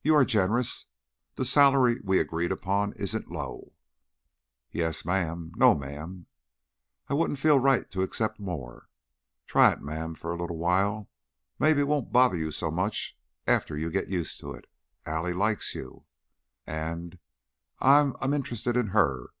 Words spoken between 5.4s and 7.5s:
No, ma'am!" "I wouldn't